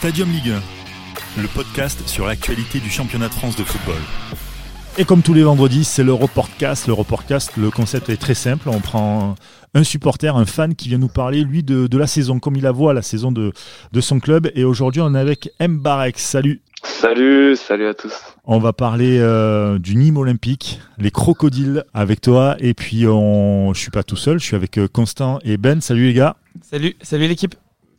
[0.00, 0.54] Stadium Ligue
[1.36, 4.00] 1, le podcast sur l'actualité du championnat de France de football.
[4.96, 6.86] Et comme tous les vendredis, c'est le Reportcast.
[6.86, 8.70] Le Reportcast, le concept est très simple.
[8.70, 9.34] On prend
[9.74, 12.72] un supporter, un fan qui vient nous parler, lui, de, la saison, comme il la
[12.72, 13.52] voit, la saison de,
[13.92, 14.50] de son club.
[14.54, 16.18] Et aujourd'hui, on est avec Mbarek.
[16.18, 16.62] Salut.
[16.82, 18.14] Salut, salut à tous.
[18.46, 22.56] On va parler euh, du Nîmes olympique, les crocodiles avec toi.
[22.58, 23.74] Et puis, on...
[23.74, 25.82] je suis pas tout seul, je suis avec euh, Constant et Ben.
[25.82, 26.36] Salut les gars.
[26.62, 27.54] Salut, salut l'équipe.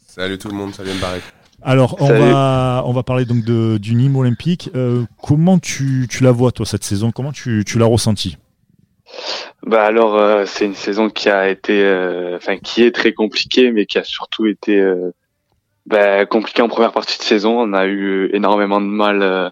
[0.08, 1.22] Salut tout le monde, salut Mbarek.
[1.64, 4.70] Alors, on va, on va parler donc de, du Nîmes olympique.
[4.76, 7.12] Euh, comment tu, tu, la vois, toi, cette saison?
[7.12, 8.38] Comment tu, tu l'as ressenti
[9.66, 13.70] bah alors euh, c'est une saison qui a été euh, enfin qui est très compliquée
[13.74, 14.82] mais qui a surtout été
[15.86, 17.60] bah, compliquée en première partie de saison.
[17.60, 19.52] On a eu énormément de mal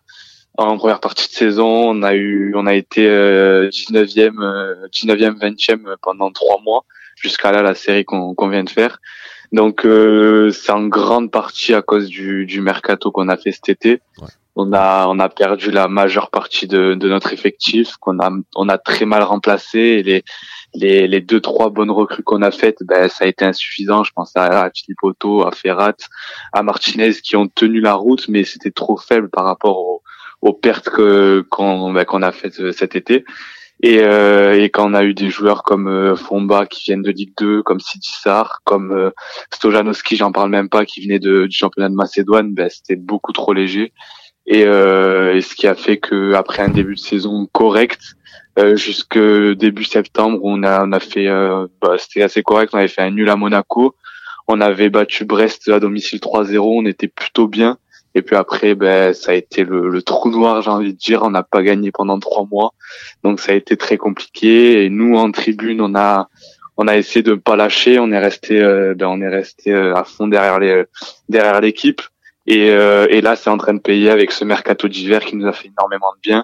[0.67, 6.31] en première partie de saison on a eu on a été 19e 19e 20e pendant
[6.31, 8.99] trois mois jusqu'à là la série qu'on qu'on vient de faire.
[9.51, 13.69] Donc euh, c'est en grande partie à cause du, du mercato qu'on a fait cet
[13.69, 14.01] été.
[14.55, 18.69] On a on a perdu la majeure partie de, de notre effectif qu'on a on
[18.69, 20.23] a très mal remplacé et les
[20.75, 24.03] les, les deux trois bonnes recrues qu'on a faites ben ça a été insuffisant.
[24.03, 25.95] Je pense à, à Philippe Otto à Ferrat
[26.53, 30.03] à Martinez qui ont tenu la route mais c'était trop faible par rapport aux,
[30.41, 33.25] aux pertes que qu'on ben, qu'on a faites euh, cet été
[33.81, 37.11] et, euh, et quand on a eu des joueurs comme euh, Fomba qui viennent de
[37.11, 39.11] Ligue 2, comme Sidissar, comme euh,
[39.53, 43.31] Stojanowski, j'en parle même pas, qui venait de, du championnat de Macédoine, ben, c'était beaucoup
[43.31, 43.93] trop léger.
[44.45, 48.01] Et, euh, et, ce qui a fait que après un début de saison correct,
[48.57, 51.27] euh, jusque début septembre, on a, on a fait,
[51.81, 52.71] bah, c'était assez correct.
[52.73, 53.95] On avait fait un nul à Monaco,
[54.47, 57.77] on avait battu Brest à domicile 3-0, on était plutôt bien.
[58.19, 61.23] Et puis après, ben, ça a été le, le trou noir, j'ai envie de dire.
[61.23, 62.73] On n'a pas gagné pendant trois mois,
[63.23, 64.83] donc ça a été très compliqué.
[64.83, 66.27] Et nous, en tribune, on a
[66.75, 67.97] on a essayé de pas lâcher.
[67.97, 70.83] On est resté, euh, ben, on est resté euh, à fond derrière les
[71.29, 72.01] derrière l'équipe.
[72.45, 75.47] Et, euh, et là, c'est en train de payer avec ce mercato d'hiver qui nous
[75.47, 76.43] a fait énormément de bien.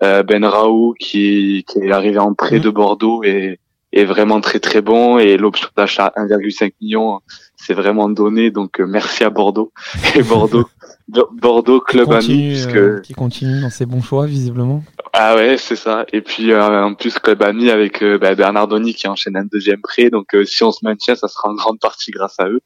[0.00, 2.62] ben Raoult qui, qui est arrivé en prêt mmh.
[2.62, 3.60] de Bordeaux et
[3.92, 7.20] est vraiment très très bon et l'option d'achat 1,5 million
[7.56, 9.72] c'est vraiment donné donc euh, merci à Bordeaux
[10.14, 10.68] et Bordeaux
[11.08, 12.76] Bordeaux club ami puisque...
[12.76, 14.82] Euh, qui continue dans ses bons choix visiblement.
[15.12, 16.04] Ah ouais c'est ça.
[16.12, 19.80] Et puis euh, en plus club ami avec bah, Bernard Donny qui enchaîne un deuxième
[19.80, 20.10] prêt.
[20.10, 22.60] Donc si on se maintient ça sera en grande partie grâce à eux.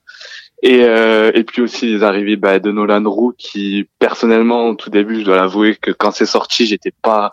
[0.62, 5.20] Et et puis aussi les arrivées bah, de Nolan Roux qui personnellement au tout début
[5.20, 7.32] je dois l'avouer que quand c'est sorti j'étais pas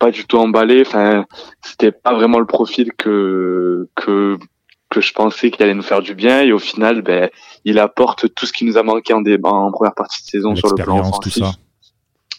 [0.00, 0.82] pas du tout emballé.
[0.84, 1.26] Enfin,
[1.62, 4.36] c'était pas vraiment le profil que que
[4.90, 6.42] que je pensais qu'il allait nous faire du bien.
[6.42, 7.30] Et au final, ben,
[7.64, 10.54] il apporte tout ce qui nous a manqué en, débat, en première partie de saison
[10.56, 11.44] sur le plan offensif.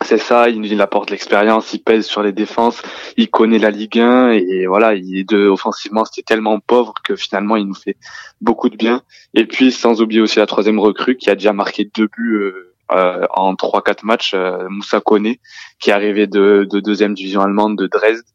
[0.03, 2.81] C'est ça, il, il apporte l'expérience, il pèse sur les défenses,
[3.17, 7.16] il connaît la Ligue 1 et voilà, il est de offensivement c'était tellement pauvre que
[7.16, 7.97] finalement il nous fait
[8.41, 9.03] beaucoup de bien.
[9.35, 12.73] Et puis sans oublier aussi la troisième recrue qui a déjà marqué deux buts euh,
[12.94, 15.35] euh, en 3-4 matchs, euh, Moussa Kone,
[15.79, 18.25] qui est arrivé de, de deuxième division allemande de Dresde.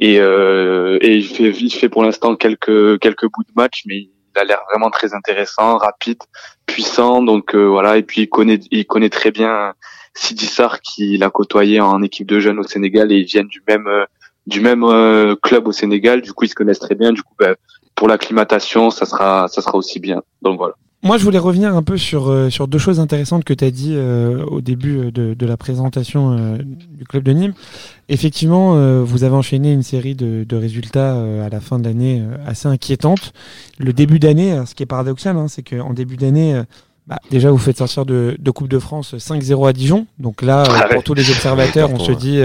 [0.00, 3.98] Et, euh, et il fait, il fait pour l'instant quelques quelques bouts de match, mais
[3.98, 6.22] il a l'air vraiment très intéressant, rapide,
[6.66, 7.22] puissant.
[7.22, 9.74] Donc euh, voilà, et puis il connaît il connaît très bien
[10.14, 13.62] Sidi Sarr qui l'a côtoyé en équipe de jeunes au Sénégal et ils viennent du
[13.68, 13.88] même
[14.46, 16.22] du même club au Sénégal.
[16.22, 17.12] Du coup, ils se connaissent très bien.
[17.12, 17.54] Du coup, ben,
[17.94, 20.22] pour l'acclimatation, ça sera ça sera aussi bien.
[20.40, 20.74] Donc voilà.
[21.02, 23.70] Moi, je voulais revenir un peu sur, euh, sur deux choses intéressantes que tu as
[23.70, 27.54] dit euh, au début euh, de, de la présentation du club de Nîmes.
[28.10, 31.12] Effectivement, vous avez enchaîné une série de, de résultats
[31.44, 33.32] à la fin de l'année assez inquiétante.
[33.78, 36.60] Le début d'année, ce qui est paradoxal, hein, c'est qu'en début d'année,
[37.06, 40.06] bah, déjà vous faites sortir de, de Coupe de France 5-0 à Dijon.
[40.18, 42.40] Donc là, ah pour tous les observateurs, on se dit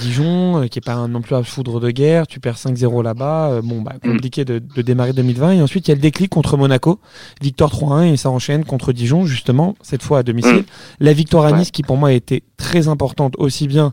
[0.00, 3.50] Dijon, euh, qui est pas non plus à foudre de guerre, tu perds 5-0 là-bas,
[3.50, 4.10] euh, bon bah mm.
[4.10, 7.00] compliqué de, de, démarrer 2020 et ensuite il y a le déclic contre Monaco,
[7.40, 10.56] victoire 3-1 et ça enchaîne contre Dijon justement cette fois à domicile.
[10.56, 10.64] Mm.
[11.00, 13.92] La victoire à Nice qui pour moi a été très importante aussi bien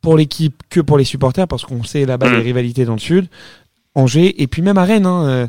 [0.00, 2.34] pour l'équipe que pour les supporters parce qu'on sait là-bas mm.
[2.34, 3.26] les rivalités dans le sud.
[3.94, 5.06] Angers et puis même à Rennes.
[5.06, 5.46] Hein, euh,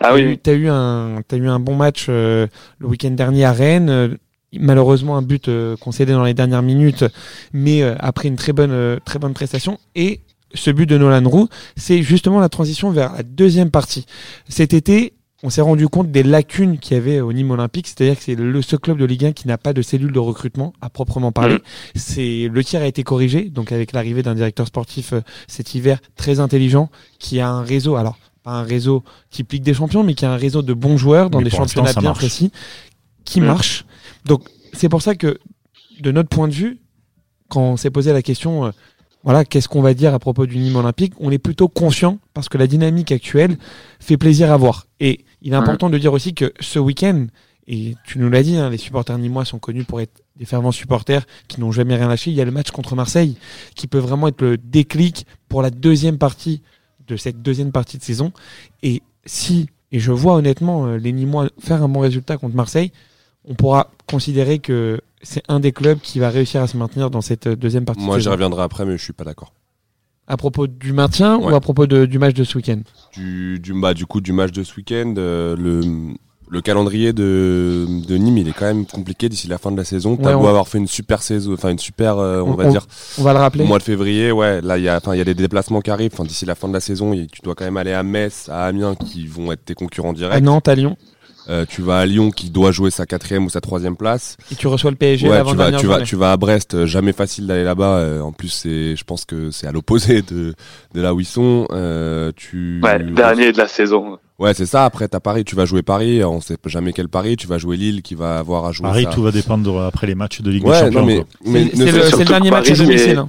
[0.00, 0.38] ah oui.
[0.42, 2.48] T'as eu un, as eu un bon match le
[2.82, 4.18] week-end dernier à Rennes
[4.60, 7.04] malheureusement un but euh, concédé dans les dernières minutes,
[7.52, 9.78] mais euh, après une très bonne, euh, très bonne prestation.
[9.94, 10.20] Et
[10.54, 14.06] ce but de Nolan Roux, c'est justement la transition vers la deuxième partie.
[14.48, 18.16] Cet été, on s'est rendu compte des lacunes qu'il y avait au Nîmes Olympique, c'est-à-dire
[18.16, 20.72] que c'est le seul club de Ligue 1 qui n'a pas de cellule de recrutement
[20.80, 21.56] à proprement parler.
[21.56, 21.60] Mmh.
[21.96, 25.12] C'est le tir a été corrigé, donc avec l'arrivée d'un directeur sportif
[25.48, 29.74] cet hiver très intelligent, qui a un réseau, alors pas un réseau type Ligue des
[29.74, 32.52] Champions, mais qui a un réseau de bons joueurs dans des championnats bien précis,
[33.24, 33.46] qui mmh.
[33.46, 33.84] marche
[34.24, 35.38] donc c'est pour ça que
[36.00, 36.80] de notre point de vue,
[37.48, 38.70] quand on s'est posé la question, euh,
[39.22, 42.48] voilà, qu'est-ce qu'on va dire à propos du Nîmes olympique, on est plutôt conscient parce
[42.48, 43.56] que la dynamique actuelle
[44.00, 44.86] fait plaisir à voir.
[45.00, 47.26] Et il est important de dire aussi que ce week-end
[47.66, 50.72] Et tu nous l'as dit, hein, les supporters nîmois sont connus pour être des fervents
[50.72, 52.30] supporters qui n'ont jamais rien lâché.
[52.30, 53.36] Il y a le match contre Marseille
[53.74, 56.60] qui peut vraiment être le déclic pour la deuxième partie
[57.06, 58.32] de cette deuxième partie de saison.
[58.82, 62.92] Et si, et je vois honnêtement euh, les Nîmois faire un bon résultat contre Marseille,
[63.46, 67.20] on pourra considérer que c'est un des clubs qui va réussir à se maintenir dans
[67.20, 68.02] cette euh, deuxième partie.
[68.02, 69.52] Moi, de j'y reviendrai après, mais je suis pas d'accord.
[70.26, 71.52] À propos du maintien Ouais.
[71.52, 72.80] ou à propos de- du match de ce week-end?
[73.14, 75.82] Du, du, bah, du coup, du match de ce week-end, euh, le,
[76.48, 79.84] le calendrier de, de Nîmes, il est quand même compliqué d'ici la fin de la
[79.84, 80.16] saison.
[80.16, 82.54] T'as Ouais, beau on- avoir fait une super saison, enfin une super, euh, on, On-
[82.54, 82.86] va on- dire,
[83.18, 83.64] On va le rappeler.
[83.64, 85.80] au mois de février, ouais, là, il y a, enfin, il y a des déplacements
[85.82, 86.12] qui arrivent.
[86.14, 88.64] Enfin, d'ici la fin de la saison, tu dois quand même aller à Metz, à
[88.64, 90.42] Amiens, qui vont être tes concurrents à directs.
[90.42, 90.96] Nantes, à Lyon.
[91.50, 94.36] Euh, tu vas à Lyon, qui doit jouer sa quatrième ou sa troisième place.
[94.50, 96.06] Et tu reçois le PSG Ouais, avant tu vas, dernière tu vas, journée.
[96.06, 97.98] tu vas à Brest, euh, jamais facile d'aller là-bas.
[97.98, 100.54] euh, en plus, c'est, je pense que c'est à l'opposé de,
[100.94, 101.66] de là où ils sont.
[101.72, 104.18] Euh, tu, Ouais, dernier de la saison.
[104.38, 104.84] Ouais, c'est ça.
[104.84, 106.24] Après, t'as Paris, tu vas jouer Paris.
[106.24, 107.36] On sait jamais quel Paris.
[107.36, 108.88] Tu vas jouer Lille, qui va avoir à jouer.
[108.88, 109.10] Paris, ça.
[109.10, 111.00] tout va dépendre après les matchs de Ligue des Ouais, Champions.
[111.00, 113.10] non, mais, mais C'est le, dernier match à Paris, domicile.
[113.10, 113.28] c'est- hein.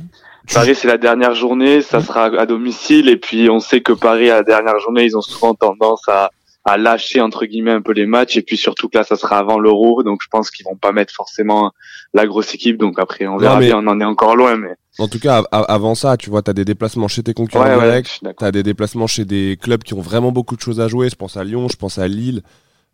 [0.53, 4.29] Paris, c'est la dernière journée, ça sera à domicile, et puis on sait que Paris,
[4.29, 6.29] à la dernière journée, ils ont souvent tendance à,
[6.65, 9.38] à lâcher, entre guillemets, un peu les matchs, et puis surtout que là, ça sera
[9.38, 11.71] avant l'Euro, donc je pense qu'ils vont pas mettre forcément
[12.13, 14.75] la grosse équipe, donc après, on verra mais- bien, on en est encore loin, mais
[14.97, 17.79] En tout cas, av- avant ça, tu vois, t'as des déplacements chez tes concurrents ouais,
[17.79, 18.19] directs.
[18.39, 21.09] T'as des déplacements chez des clubs qui ont vraiment beaucoup de choses à jouer.
[21.09, 22.41] Je pense à Lyon, je pense à Lille.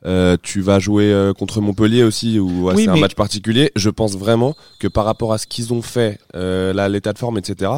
[0.03, 3.71] Euh, tu vas jouer euh, contre Montpellier aussi, où ouais, Oui, c'est un match particulier.
[3.75, 7.19] Je pense vraiment que par rapport à ce qu'ils ont fait, euh, là, l'état de
[7.19, 7.71] forme, etc.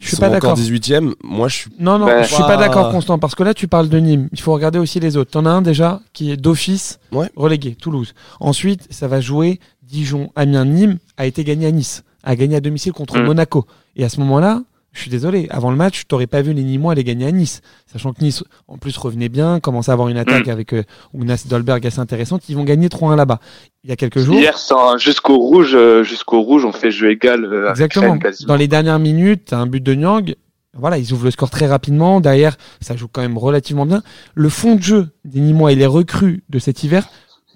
[0.00, 0.56] Je Ils suis sont pas encore d'accord.
[0.56, 1.12] 18e.
[1.22, 1.70] Moi, je suis.
[1.78, 2.56] Non, non, Ben, je suis pas Bah.
[2.56, 4.28] d'accord, Constant, parce que là, tu parles de Nîmes.
[4.32, 5.30] Il faut regarder aussi les autres.
[5.30, 7.30] T'en as un déjà qui est d'office Ouais.
[7.36, 8.14] relégué, Toulouse.
[8.40, 12.60] Ensuite, ça va jouer Dijon, Amiens, Nîmes a été gagné à Nice, a gagné à
[12.60, 13.26] domicile contre Mm.
[13.26, 13.66] Monaco.
[13.96, 14.62] Et à ce moment-là,
[14.92, 17.62] je suis désolé, avant le match, t'aurais pas vu les Nîmois aller gagner à Nice.
[17.86, 20.82] Sachant que Nice, en plus, revenait bien, commençait à avoir une attaque avec euh,
[21.14, 22.48] Ounas Dolberg assez intéressante.
[22.48, 23.38] Ils vont gagner 3-1 là-bas.
[23.84, 24.34] Il y a quelques jours.
[24.34, 24.58] Hier,
[24.98, 28.18] jusqu'au rouge, euh, jusqu'au rouge, on fait jeu égal euh, avec Exactement.
[28.20, 28.32] Rennes.
[28.46, 30.34] Dans les dernières minutes, un but de Nyang.
[30.74, 32.20] Voilà, ils ouvrent le score très rapidement.
[32.20, 34.02] Derrière, ça joue quand même relativement bien.
[34.34, 37.08] Le fond de jeu des Nîmois et les recrues de cet hiver,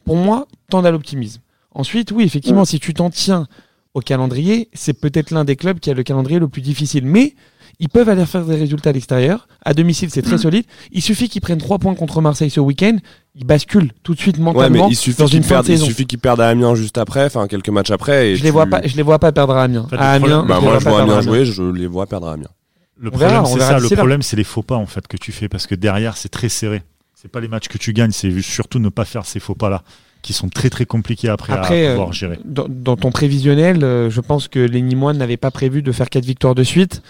[0.04, 1.40] pour moi, tendent à l'optimisme.
[1.72, 3.48] Ensuite, oui, effectivement, si tu t'en tiens
[3.94, 7.04] au calendrier, c'est peut-être l'un des clubs qui a le calendrier le plus difficile.
[7.06, 7.34] Mais
[7.80, 9.48] ils peuvent aller faire des résultats à l'extérieur.
[9.64, 10.64] À domicile, c'est très solide.
[10.92, 12.96] Il suffit qu'ils prennent trois points contre Marseille ce week-end.
[13.36, 15.66] Ils basculent tout de suite Ouais, mais mentalement il suffit dans qu'ils une fin perdent,
[15.66, 15.86] de il saison.
[15.86, 18.30] suffit qu'ils perdent à Amiens juste après, enfin quelques matchs après.
[18.30, 19.86] Et Je les tu- vois pas, je les vois pas perdre à Amiens.
[19.88, 22.48] fait, à Amiens, Bah, je moi, je vois jouer, je les vois perdre à Amiens.
[22.96, 23.78] Le On problème, c'est ça.
[23.80, 26.28] Le problème, c'est les faux pas en fait que tu fais parce que derrière, c'est
[26.28, 26.82] très serré.
[27.14, 29.68] C'est pas les matchs que tu gagnes, c'est surtout ne pas faire ces faux pas
[29.70, 29.82] là
[30.24, 32.38] qui sont très très compliqués après, Après, à euh, pouvoir gérer.
[32.44, 36.08] dans, dans ton prévisionnel, euh, je pense que les Nîmois n'avaient pas prévu de faire
[36.08, 37.02] quatre victoires de suite.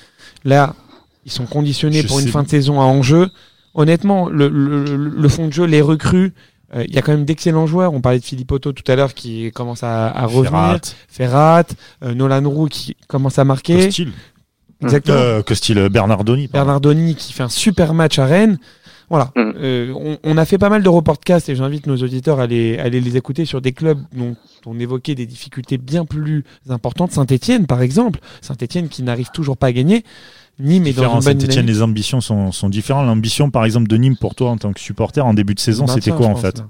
[0.45, 0.75] Là,
[1.25, 3.31] ils sont conditionnés Je pour une fin de saison à enjeu.
[3.75, 6.33] Honnêtement, le, le- le fond de jeu, les recrues,
[6.75, 7.95] euh, il y a quand même d'excellents joueurs.
[7.95, 10.51] On parlait de Philippe Otto tout à l'heure qui commence à, à revenir.
[10.51, 11.65] Ferrat, Ferrat,
[12.03, 13.87] euh, Nolan Roux qui commence à marquer.
[13.87, 14.13] Costil,
[14.83, 15.17] Exactement.
[15.19, 16.49] euh, Costil, Bernardoni.
[16.49, 16.67] pardon.
[16.67, 18.59] Bernardoni qui fait un super match à Rennes.
[19.11, 19.33] Voilà.
[19.37, 19.53] Mm.
[19.57, 22.79] Euh, on, on a fait pas mal de reportcasts et j'invite nos auditeurs à les,
[22.79, 24.37] à aller les écouter sur des clubs dont
[24.67, 27.13] on évoquait des difficultés bien plus importantes.
[27.13, 28.21] Saint-Etienne, par exemple.
[28.41, 30.05] Saint-Etienne qui n'arrive toujours pas à gagner.
[30.59, 33.07] Nîmes est dans une bonne les ambitions sont, sont différentes.
[33.07, 35.87] L'ambition, par exemple, de Nîmes pour toi en tant que supporter en début de saison,
[35.87, 36.69] c'était quoi en pense, fait là.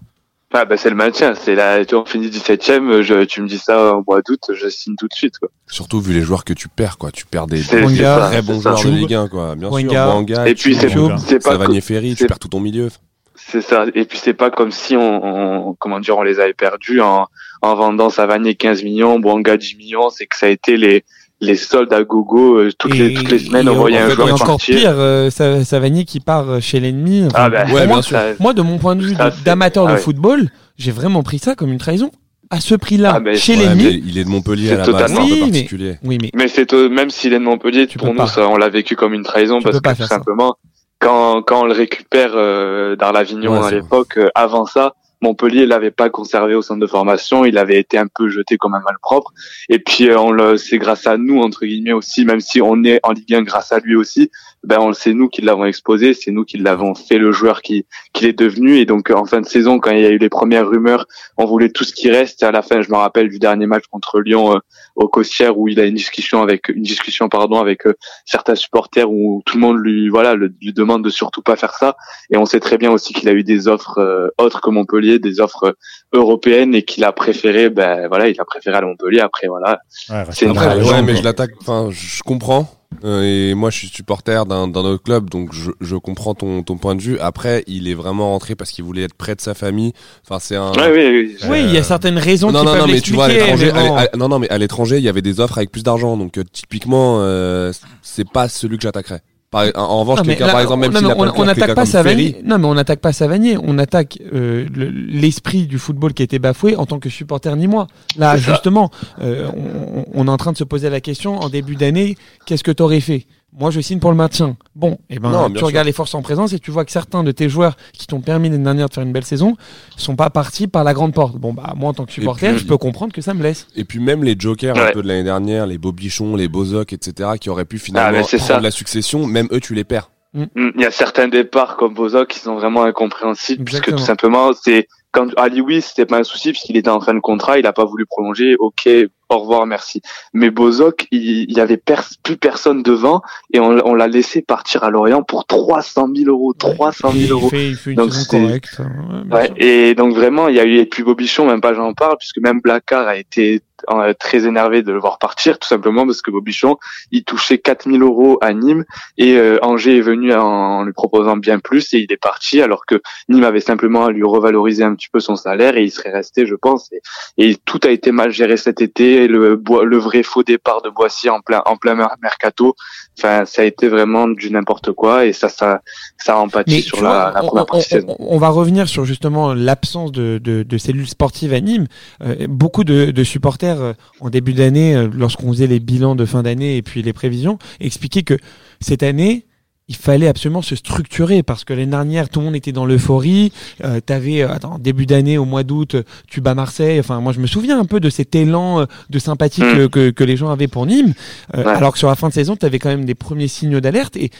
[0.56, 3.49] Ah, bah, c'est le maintien, c'est la, tu vois, on finit 17ème, je, tu me
[3.49, 5.49] dis ça au mois d'août, je signe tout de suite, quoi.
[5.67, 7.11] Surtout vu les joueurs que tu perds, quoi.
[7.11, 8.88] Tu perds des, Wanga, ça, très bons joueurs de.
[8.90, 9.57] Ligue 1, quoi.
[9.57, 9.88] Bien Wanga.
[9.90, 12.88] sûr, Wanga, Et puis, c'est, Choub, c'est pas, Savanier Ferry, tu perds tout ton milieu.
[13.35, 13.85] C'est ça.
[13.97, 17.26] Et puis c'est pas comme si on, on- comment dire, on les avait perdus en,
[17.62, 20.09] en vendant Savanier 15 millions, Bouanga 10 millions.
[20.09, 21.05] C'est que ça a été les
[21.45, 23.69] les soldes à gogo euh, toutes les toutes les semaines.
[23.69, 24.77] voyait en un fait, joueur et encore partir.
[24.77, 27.25] pire, euh, Sa- Savanier qui part euh, chez l'ennemi.
[27.27, 29.97] Enfin, Ah bah, Ouais, moi, ça- moi, de mon point de vue d'amateur ah de
[29.97, 30.01] ouais.
[30.01, 32.11] football, j'ai vraiment pris ça comme une trahison.
[32.51, 33.85] À ce prix-là, Ah, mais- chez Ouais, l'ennemi.
[33.85, 35.99] mais il est de Montpellier C'est à la base, un peu Oui, mais- particulier.
[36.05, 38.27] Oui, mais Mais c'est même s'il est de Montpellier, Tu pour nous, pas.
[38.27, 40.07] ça, on l'a vécu comme une trahison Tu parce que tout ça.
[40.07, 40.55] simplement,
[41.01, 44.95] quand quand on le récupère euh, d'Arlavignon Ouais, à l'époque, euh, avant ça.
[45.25, 48.75] Montpellier l'avait pas conservé au centre de formation, il avait été un peu jeté comme
[48.75, 49.33] un malpropre.
[49.71, 52.85] Et puis euh, on le, c'est grâce à nous entre guillemets aussi, même si on
[52.85, 54.31] est en Ligue 1 grâce à lui aussi,
[54.62, 57.62] ben on le sait nous qui l'avons exposé, c'est nous qui l'avons fait le joueur
[57.62, 58.78] qui qu'il est devenu.
[58.78, 61.07] Et donc en fin de saison, quand il y a eu les premières rumeurs,
[61.38, 62.43] on voulait tout ce qui reste.
[62.43, 64.59] À la fin, je me rappelle du dernier match contre Lyon euh,
[64.97, 67.95] au Costière où il a une discussion avec une discussion pardon avec euh,
[68.26, 71.97] certains supporters où tout le monde lui voilà lui demande de surtout pas faire ça.
[72.31, 75.13] Et on sait très bien aussi qu'il a eu des offres euh, autres que Montpellier,
[75.18, 79.21] des offres euh, européennes et qu'il a préféré ben voilà il a préféré à Montpellier.
[79.21, 79.80] Après voilà
[80.11, 82.68] Ouais, C'est une ouais, mais je l'attaque, enfin, je comprends.
[83.02, 86.62] Euh, et moi, je suis supporter d'un d'un autre club, donc je, je comprends ton,
[86.62, 87.18] ton point de vue.
[87.18, 89.92] Après, il est vraiment rentré parce qu'il voulait être près de sa famille.
[90.25, 90.73] Enfin, c'est un.
[90.73, 91.49] Ouais, oui, oui.
[91.49, 93.28] Oui, il y a certaines raisons non, qui non, peuvent non, mais tu vois, à
[93.28, 93.73] l'étranger,
[94.16, 96.44] non, non, mais à l'étranger, il y avait des offres avec plus d'argent, donc euh,
[96.52, 99.23] typiquement, euh, c'est pas celui que j'attaquerais.
[99.54, 101.87] Par, en, en revanche, quelqu'un, là, par exemple, même non, s'il mais on n'attaque pas
[101.87, 102.37] Savanier.
[102.44, 103.56] Non, mais on n'attaque pas Savanier.
[103.62, 107.54] On attaque euh, le- l'esprit du football qui a été bafoué en tant que supporter
[107.56, 107.87] ni moi.
[108.18, 108.90] Là, justement,
[109.23, 112.64] euh, on, on est en train de se poser la question en début d'année qu'est-ce
[112.64, 113.26] que t'aurais fait?
[113.56, 114.56] Moi, je signe pour le maintien.
[114.75, 115.66] Bon, et ben, Non, tu sûr.
[115.68, 118.20] regardes les forces en présence et tu vois que certains de tes joueurs qui t'ont
[118.20, 119.56] permis l'année dernière de faire une belle saison
[119.96, 121.37] sont pas partis par la grande porte.
[121.37, 123.68] Bon, bah moi, en tant que supporter, puis- je peux comprendre que ça me laisse.
[123.76, 127.30] Et puis même les jokers un peu de l'année dernière, les Bobichon, les Bozoc, etc.,
[127.40, 128.58] qui auraient pu finalement Ah, prendre ça.
[128.61, 130.11] la succession, même eux, tu les perds.
[130.32, 134.50] Mm, Il y a certains départs comme Bozok qui sont vraiment incompréhensibles puisque tout simplement
[134.52, 137.66] c'est quand Ali oui c'était pas un souci puisqu'il était en fin de contrat il
[137.66, 138.88] a pas voulu prolonger ok
[139.28, 140.00] au revoir merci
[140.33, 144.43] mais Bozok il, il y avait pers- plus personne devant et on, on l'a laissé
[144.43, 147.97] partir à Lorient pour 300 000 euros 300 il 000 euros fait, il fait une
[147.97, 148.78] Donc, correcte.
[148.78, 151.75] Ouais, bien Ouais, et donc vraiment, il y a eu et puis Bobichon, même pas
[151.75, 155.69] j'en parle, puisque même Blacard a été euh, très énervé de le voir partir, tout
[155.69, 156.76] simplement parce que Bobichon,
[157.11, 158.85] il touchait 4000 euros à Nîmes
[159.19, 162.62] et euh, Angers est venu en, en lui proposant bien plus et il est parti
[162.62, 165.90] alors que Nîmes avait simplement à lui revaloriser un petit peu son salaire et il
[165.90, 166.90] serait resté, je pense.
[166.93, 170.83] Et, et tout a été mal géré cet été, le, Boi- le vrai faux départ
[170.83, 172.75] de Boissy en plein en plein mer- mercato.
[173.18, 175.80] Enfin, ça a été vraiment du n'importe quoi et ça, ça,
[176.18, 178.16] ça a empathie Mais sur la, vois, la on, première on- partie de saison.
[178.18, 181.87] on- on va revenir sur justement l'absence de, de, de cellules sportives à Nîmes.
[182.23, 186.25] Euh, beaucoup de, de supporters euh, en début d'année, euh, lorsqu'on faisait les bilans de
[186.25, 188.37] fin d'année et puis les prévisions, expliquaient que
[188.80, 189.47] cette année,
[189.88, 193.53] il fallait absolument se structurer parce que l'année dernière, tout le monde était dans l'euphorie.
[193.85, 196.99] Euh, T'avais, euh, attends, début d'année, au mois d'août, tu bats Marseille.
[196.99, 199.75] Enfin, moi, je me souviens un peu de cet élan euh, de sympathie Mm.
[199.76, 201.12] que, que, que les gens avaient pour Nîmes.
[201.57, 201.71] Euh, Ouais.
[201.71, 204.17] Alors que sur la fin de saison, tu avais quand même des premiers signaux d'alerte
[204.17, 204.31] et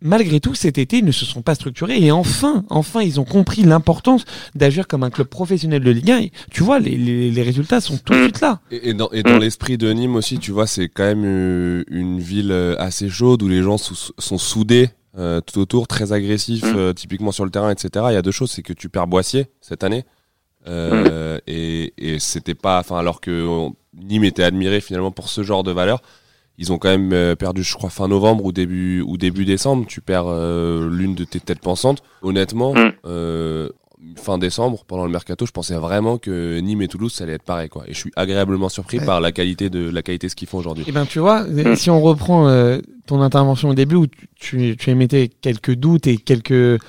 [0.00, 3.24] malgré tout, cet été, ils ne se sont pas structurés et enfin, enfin, ils ont
[3.24, 4.24] compris l'importance
[4.54, 6.18] d'agir comme un club professionnel de Ligue 1.
[6.20, 8.22] Et tu vois, les, les, les résultats sont tout de Mm.
[8.24, 8.60] suite là.
[8.70, 9.40] Et, et dans, et dans Mm.
[9.40, 13.42] l'esprit de Nîmes aussi, tu vois, c'est quand même euh, une ville euh, assez chaude
[13.42, 16.76] où les gens sou- sont soudés euh, tout autour, très agressifs, Mm.
[16.76, 18.06] euh, typiquement sur le terrain, etc.
[18.10, 20.04] Il y a deux choses, c'est que tu perds Boissier cette année.
[20.66, 25.42] Euh, et, et c'était pas, enfin, alors que on- Nîmes était admiré finalement pour ce
[25.42, 26.02] genre de valeur,
[26.58, 29.86] ils ont quand même euh, perdu, je crois, fin novembre ou début ou début décembre.
[29.86, 32.02] Tu perds euh, l'une de tes têtes pensantes.
[32.22, 32.92] Honnêtement, Mm.
[33.06, 33.68] euh,
[34.16, 37.42] fin décembre, pendant le mercato, je pensais vraiment que Nîmes et Toulouse, ça allait être
[37.42, 37.84] pareil, quoi.
[37.88, 39.04] Et je suis agréablement surpris Ouais.
[39.06, 40.84] par la qualité de la qualité de ce qu'ils font aujourd'hui.
[40.86, 41.74] Et ben, tu vois, Mm.
[41.76, 46.06] si on reprend euh, ton intervention au début où tu, tu, tu émettais quelques doutes
[46.06, 46.80] et quelques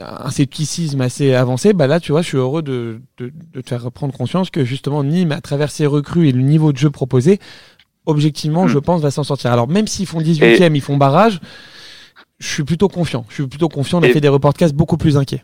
[0.00, 3.68] un scepticisme assez avancé, bah là, tu vois, je suis heureux de, de, de te
[3.68, 6.90] faire prendre conscience que justement Nîmes, à travers ses recrues et le niveau de jeu
[6.90, 7.38] proposé,
[8.06, 9.52] objectivement, je pense, va s'en sortir.
[9.52, 11.40] Alors même s'ils font 18e, ils font barrage,
[12.38, 13.24] je suis plutôt confiant.
[13.28, 13.98] Je suis plutôt confiant.
[14.00, 15.42] On a Et- fait des reportcasts beaucoup plus inquiets.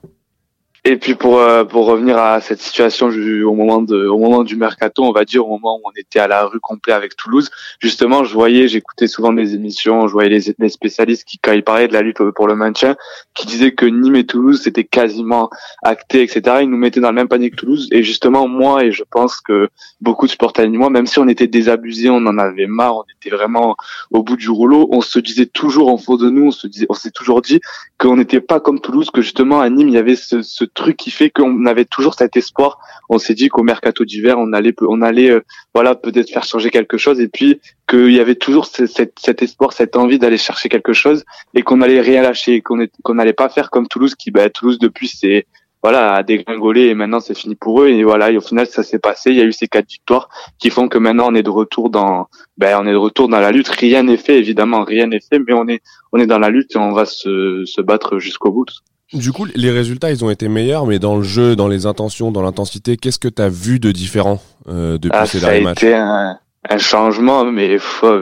[0.85, 4.57] Et puis pour euh, pour revenir à cette situation au moment de au moment du
[4.57, 7.51] mercato, on va dire au moment où on était à la rue complet avec Toulouse,
[7.81, 11.63] justement, je voyais, j'écoutais souvent des émissions, je voyais les, les spécialistes qui quand ils
[11.63, 12.97] parlaient de la lutte pour le maintien,
[13.35, 15.51] qui disaient que Nîmes et Toulouse c'était quasiment
[15.83, 16.59] acté, etc.
[16.63, 17.89] Ils nous mettaient dans le même panier que Toulouse.
[17.93, 19.69] Et justement, moi et je pense que
[20.01, 23.35] beaucoup de supporters nîmois, même si on était désabusés, on en avait marre, on était
[23.35, 23.77] vraiment
[24.11, 26.87] au bout du rouleau, on se disait toujours en faux de nous, on se disait,
[26.89, 27.61] on s'est toujours dit
[27.99, 30.97] qu'on n'était pas comme Toulouse, que justement à Nîmes il y avait ce, ce truc
[30.97, 32.79] qui fait qu'on avait toujours cet espoir.
[33.09, 35.41] On s'est dit qu'au mercato d'hiver on allait on allait euh,
[35.75, 39.43] voilà peut-être faire changer quelque chose et puis qu'il y avait toujours ce- cet, cet
[39.43, 41.25] espoir, cette envie d'aller chercher quelque chose
[41.55, 44.79] et qu'on allait rien lâcher, qu'on qu'on n'allait pas faire comme Toulouse qui bah, Toulouse
[44.79, 45.47] depuis c'est
[45.83, 48.83] voilà a dégringolé et maintenant c'est fini pour eux et voilà et au final ça
[48.83, 49.31] s'est passé.
[49.31, 51.89] Il y a eu ces quatre victoires qui font que maintenant on est de retour
[51.89, 53.69] dans ben on est de retour dans la lutte.
[53.69, 55.81] Rien n'est fait évidemment, rien n'est fait, mais on est
[56.13, 58.67] on est dans la lutte et on va se, se battre jusqu'au bout.
[59.13, 62.31] Du coup, les résultats, ils ont été meilleurs, mais dans le jeu, dans les intentions,
[62.31, 65.51] dans l'intensité, qu'est-ce que tu as vu de différent euh, depuis Ah, ces ça a
[65.51, 65.83] derniers matchs?
[65.83, 66.39] été un,
[66.69, 67.79] un changement, mais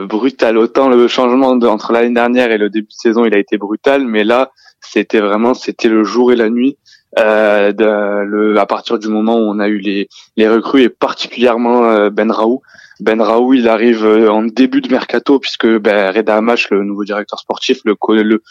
[0.07, 0.57] brutal.
[0.57, 3.57] Autant le changement de- entre l'année dernière et le début de saison, il a été
[3.57, 6.77] brutal, mais là, c'était vraiment, c'était le jour et la nuit.
[7.17, 10.89] Euh, de, le, à partir du moment où on a eu les, les recrues et
[10.89, 12.61] particulièrement euh, Ben Raoult.
[12.99, 17.03] Ben Raoult, il arrive euh, en début de mercato puisque ben, Reda Hamash, le nouveau
[17.05, 18.43] directeur sportif, le, le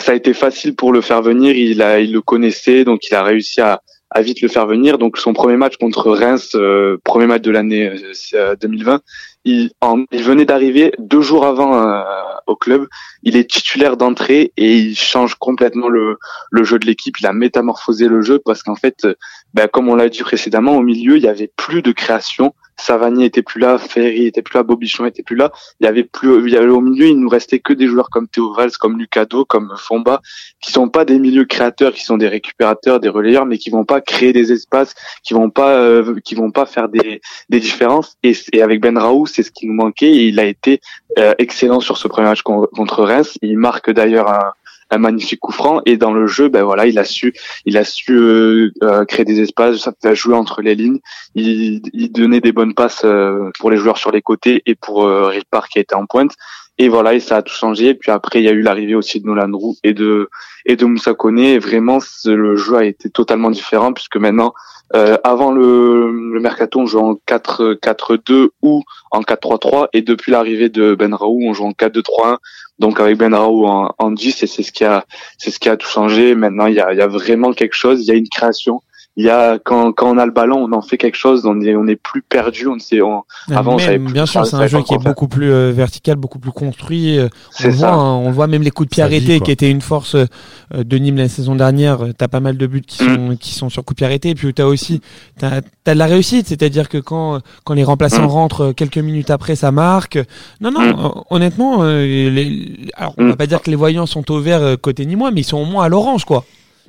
[0.00, 1.54] ça a été facile pour le faire venir.
[1.56, 3.80] Il a, il le connaissait, donc il a réussi à,
[4.10, 4.98] à vite le faire venir.
[4.98, 9.00] Donc son premier match contre Reims, euh, premier match de l'année euh, c'est, euh, 2020,
[9.44, 12.02] il, en- il venait d'arriver deux jours avant euh,
[12.46, 12.86] au club.
[13.22, 16.16] Il est titulaire d'entrée et il change complètement le,
[16.50, 17.18] le jeu de l'équipe.
[17.20, 19.06] Il a métamorphosé le jeu parce qu'en fait,
[19.54, 22.54] ben, comme on l'a dit précédemment, au milieu il y avait plus de création.
[22.76, 25.52] Savani était plus là, Ferry était plus là, Bobichon était plus là.
[25.80, 28.10] Il y avait plus, il y avait au milieu, il nous restait que des joueurs
[28.10, 30.20] comme Théo Valls, comme Lucado, comme Fomba,
[30.60, 33.84] qui sont pas des milieux créateurs, qui sont des récupérateurs, des relayeurs, mais qui vont
[33.84, 38.16] pas créer des espaces, qui vont pas, euh, qui vont pas faire des, des différences.
[38.22, 40.10] Et, et avec Ben Raoult, c'est ce qui nous manquait.
[40.10, 40.80] Et il a été
[41.18, 43.38] euh, excellent sur ce premier match contre Reims.
[43.42, 44.52] Il marque d'ailleurs un
[44.92, 45.80] un magnifique coup franc.
[45.86, 47.34] Et dans le jeu ben voilà il a su
[47.64, 51.00] il a su euh, euh, créer des espaces ça a joué entre les lignes.
[51.34, 55.06] Il, il donnait des bonnes passes euh, pour les joueurs sur les côtés et pour
[55.06, 56.32] Ripar qui était en pointe
[56.78, 57.94] et voilà et ça a tout changé.
[57.94, 60.28] Puis après il y a eu l'arrivée aussi de Nolan Roux et de
[60.66, 61.54] et de Moussa Koné.
[61.54, 64.54] Et vraiment le jeu a été totalement différent puisque maintenant
[64.94, 70.68] euh, avant le, le mercato on jouait en 4-4-2 ou en 4-3-3 et depuis l'arrivée
[70.68, 72.36] de Ben Raoult on joue en 4-2-3-1
[72.78, 75.04] donc avec Ben Raoult en, en 10 et c'est ce qui a
[75.38, 76.34] c'est ce qui a tout changé.
[76.34, 78.80] Maintenant il y a, il y a vraiment quelque chose, il y a une création
[79.16, 81.60] il y a quand, quand on a le ballon, on en fait quelque chose, on
[81.60, 84.80] est on est plus perdu, on sait on, avant même, bien sûr, c'est un jeu
[84.82, 87.18] qui est beaucoup plus euh, vertical, beaucoup plus construit.
[87.18, 87.28] Euh,
[87.62, 90.14] on voit hein, on voit même les coups de pied arrêtés qui étaient une force
[90.14, 90.26] euh,
[90.72, 93.14] de Nîmes la saison dernière, tu as pas mal de buts qui mm.
[93.14, 95.02] sont qui sont sur coups de pied arrêtés et puis tu as aussi
[95.38, 98.30] tu as, de la réussite, c'est-à-dire que quand quand les remplaçants mm.
[98.30, 100.18] rentrent quelques minutes après ça marque.
[100.62, 101.24] Non non, mm.
[101.28, 105.16] honnêtement les, alors on va pas dire que les voyants sont au vert côté ni
[105.16, 106.46] moi, mais ils sont au moins à l'orange quoi.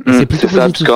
[0.08, 0.88] C'est plutôt positif.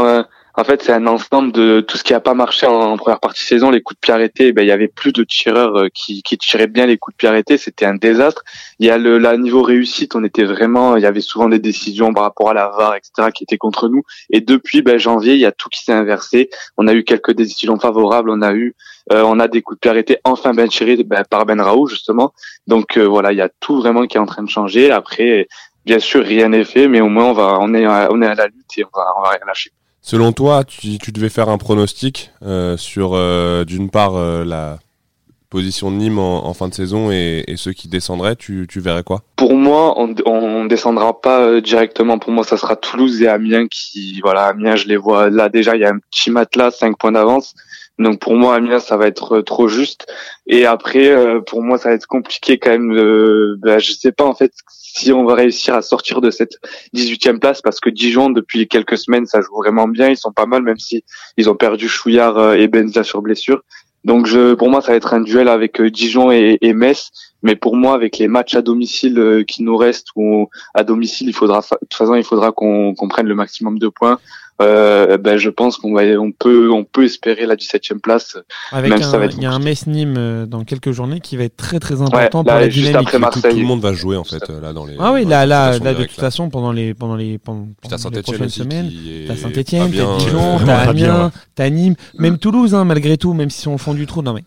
[0.60, 3.44] En fait, c'est un ensemble de tout ce qui a pas marché en, première partie
[3.44, 3.70] de saison.
[3.70, 6.36] Les coups de pied arrêtés, ben, il y avait plus de tireurs euh, qui, qui
[6.40, 7.60] tiraient bien les coups de pied arrêtés.
[7.60, 8.44] C'était un désastre.
[8.80, 11.60] Il y a le la niveau réussite, on était vraiment, il y avait souvent des
[11.60, 14.02] décisions par rapport à la VAR, etc., qui étaient contre nous.
[14.32, 16.50] Et depuis ben, janvier, il y a tout qui s'est inversé.
[16.76, 18.32] On a eu quelques décisions favorables.
[18.32, 18.74] On a eu,
[19.14, 20.70] euh, on a des coups de pied arrêtés enfin ben
[21.06, 22.34] ben, par Ben Raoult justement.
[22.66, 24.90] Donc euh, voilà, il y a tout vraiment qui est en train de changer.
[24.90, 25.48] Après,
[25.86, 28.34] bien sûr, rien n'est fait, mais au moins on va, on est, on est à
[28.34, 29.72] la lutte et on va, on va rien lâcher.
[30.08, 34.80] Selon toi, tu, tu devais faire un pronostic euh, sur euh, d'une part euh, la
[35.50, 38.80] position de Nîmes en, en fin de saison et, et, ceux qui descendraient, tu, tu
[38.80, 39.24] verrais quoi?
[39.36, 42.20] Pour moi, on, on descendra pas euh, directement.
[42.20, 45.76] Pour moi, ça sera Toulouse et Amiens qui, voilà, Amiens, je les vois là déjà.
[45.76, 47.54] Il y a un petit matelas, 5 points d'avance.
[48.00, 50.08] Donc pour moi, Amiens, ça va être trop juste.
[50.46, 51.14] Et après,
[51.48, 52.96] pour moi, ça va être compliqué quand même.
[52.96, 54.54] Euh, ben, je sais pas en fait
[54.98, 56.58] si on va réussir à sortir de cette
[56.96, 60.46] 18e place parce que Dijon depuis quelques semaines ça joue vraiment bien, ils sont pas
[60.46, 61.04] mal même si
[61.38, 63.62] ils ont perdu Chouillard euh, et Benza sur blessure.
[64.04, 67.10] Donc je, pour moi ça va être un duel avec euh, Dijon et, et Metz,
[67.44, 71.28] mais pour moi avec les matchs à domicile euh, qui nous restent ou à domicile
[71.28, 74.20] il faudra de toute façon il faudra qu'on prenne le maximum de points
[74.60, 78.38] euh, ben je pense qu'on va, on peut, on peut espérer la 17e place.
[78.72, 80.92] Avec même un, ça va être il y a un Metz Nîmes euh, dans quelques
[80.92, 83.08] journées qui va être très très important pour la juste dynamique.
[83.08, 83.52] Après Marseille.
[83.52, 84.96] Tout, le monde va jouer en fait là dans les.
[85.00, 88.22] Ah oui, là, là, là, de toute façon pendant les, pendant les, pendant, pendant les
[88.22, 88.92] prochaines semaines,
[89.28, 93.62] t'as Saint-Etienne, t'as Dijon, t'as Amiens, t'as Nîmes, même Toulouse, hein, malgré tout, même si
[93.62, 94.22] sont au fond du trou.
[94.22, 94.44] Non mais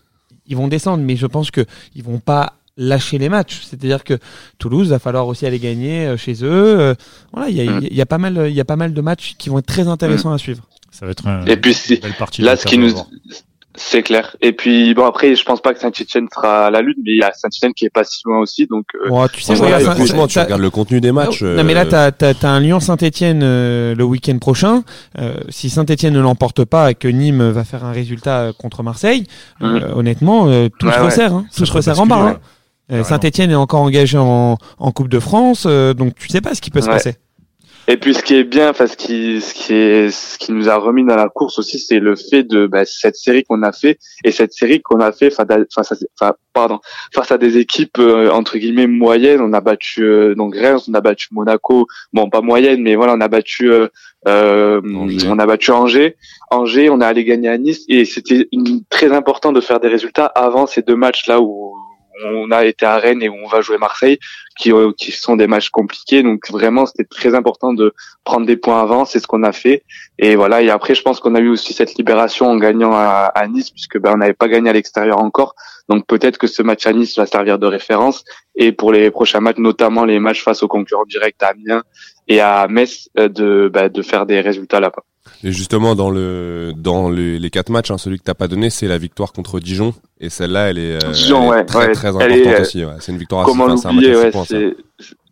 [0.48, 3.60] ils vont descendre, mais je pense que ils vont pas lâcher les matchs.
[3.62, 4.18] C'est-à-dire que
[4.58, 6.80] Toulouse va falloir aussi aller gagner euh, chez eux.
[6.80, 6.94] Euh,
[7.32, 7.88] voilà, il y a, mm.
[7.90, 9.86] y a, pas mal, il y a pas mal de matchs qui vont être très
[9.86, 10.34] intéressants mm.
[10.34, 10.62] à suivre.
[10.90, 12.92] Ça va être un, et puis une belle partie là, ce qui nous,
[13.76, 14.34] c'est clair.
[14.40, 17.18] Et puis bon après, je pense pas que Saint-Etienne sera à la lutte, mais il
[17.18, 18.86] y a Saint-Etienne qui est pas si loin aussi, donc.
[18.94, 21.42] Euh, tu sais, franchement, tu regardes le contenu des matchs.
[21.42, 24.82] Non, mais là, t'as as, un Lyon Saint-Etienne le week-end prochain.
[25.50, 29.26] si Saint-Etienne ne l'emporte pas et que Nîmes va faire un résultat contre Marseille,
[29.60, 29.78] mm.
[29.94, 30.46] honnêtement,
[30.78, 32.16] tout se resserre, hein, tout se resserre en bas.
[32.16, 32.40] Hein.
[32.92, 36.54] Euh, Saint-Etienne est encore engagé en, en Coupe de France, euh, donc tu sais pas
[36.54, 37.14] ce qui peut se passer.
[37.88, 40.68] Et puis ce qui est bien, enfin ce qui, ce qui est, ce qui nous
[40.68, 43.72] a remis dans la course aussi, c'est le fait de bah, cette série qu'on a
[43.72, 46.78] fait et cette série qu'on a fait face à, pardon,
[47.12, 49.40] face à des équipes euh, entre guillemets moyennes.
[49.40, 50.04] On a battu
[50.36, 53.72] donc Reims, on a battu Monaco, bon pas moyenne, mais voilà, on a battu,
[54.24, 56.16] on a battu Angers.
[56.52, 58.48] Angers, on est allé gagner à Nice et c'était
[58.88, 61.74] très important de faire des résultats avant ces deux matchs là où
[62.24, 64.18] on a été à Rennes et on va jouer Marseille,
[64.58, 66.22] qui, euh, qui sont des matchs compliqués.
[66.22, 69.04] Donc vraiment, c'était très important de prendre des points avant.
[69.04, 69.82] C'est ce qu'on a fait.
[70.18, 70.62] Et voilà.
[70.62, 73.98] Et après, je pense qu'on a eu aussi cette libération en gagnant à, Nice, puisque
[73.98, 75.54] ben, on n'avait pas gagné à l'extérieur encore.
[75.88, 78.24] Donc peut-être que ce match à Nice va servir de référence.
[78.54, 81.82] Et pour les prochains matchs, notamment les matchs face aux concurrents directs à Amiens
[82.30, 85.02] et à Metz, euh, de, ben, de faire des résultats là-bas.
[85.42, 88.86] Et justement, dans le dans les quatre matchs, hein, celui que t'as pas donné, c'est
[88.86, 89.92] la victoire contre Dijon.
[90.20, 92.84] Et celle-là, elle est, euh, très, très importante aussi.
[93.00, 94.30] C'est une victoire comment l'oublier ouais,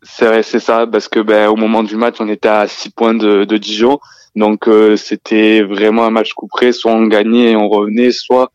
[0.02, 3.14] c'est c'est ça, parce que ben au moment du match, on était à six points
[3.14, 3.98] de, de Dijon,
[4.34, 6.72] donc euh, c'était vraiment un match coup près.
[6.72, 8.50] Soit on gagnait et on revenait, soit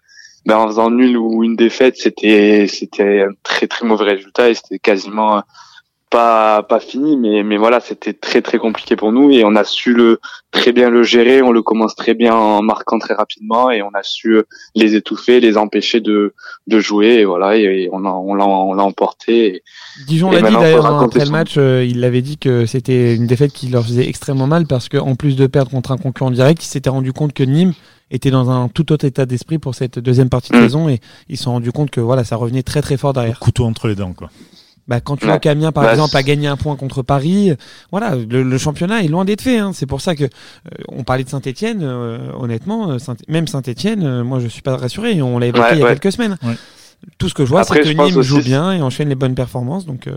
[0.46, 4.56] ben en faisant nul ou une défaite, c'était c'était un très très mauvais résultat et
[4.56, 5.44] c'était quasiment
[6.14, 9.64] pas pas fini mais mais voilà c'était très très compliqué pour nous et on a
[9.64, 10.20] su le
[10.54, 11.42] très bien le gérer.
[11.42, 14.40] On le commence très bien en marquant très rapidement et on a su
[14.76, 16.34] les étouffer les empêcher de
[16.68, 19.64] de jouer et voilà et on a, on l'a on l'a emporté
[20.08, 23.52] Dijon l'a dit d'ailleurs après le match euh, il avait dit que c'était une défaite
[23.52, 26.64] qui leur faisait extrêmement mal parce que en plus de perdre contre un concurrent direct
[26.64, 27.74] il s'était rendu compte que Nîmes
[28.12, 30.62] était dans un tout autre état d'esprit pour cette deuxième partie de mm.
[30.62, 31.00] saison et
[31.30, 33.40] ils se sont rendu compte que voilà ça revenait très très fort derrière.
[33.40, 34.30] Couteau entre les dents quoi
[34.88, 37.56] bah, quand tu vois qu'Amiens, par bah, exemple, a gagné un point contre Paris,
[37.92, 39.58] voilà, le, championnat est loin d'être fait.
[39.58, 39.72] Hein.
[39.74, 40.28] C'est pour ça que euh,
[40.90, 41.80] on parlait de Saint-Etienne.
[41.84, 45.22] Euh, honnêtement, euh, même Saint-Etienne, moi, je suis pas rassuré.
[45.22, 46.38] On l'a évoqué il y a quelques semaines.
[47.18, 49.86] Tout ce que je vois, c'est que Nîmes joue bien et enchaîne les bonnes performances.
[49.86, 50.10] Donc,